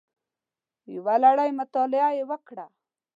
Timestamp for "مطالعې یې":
1.59-2.23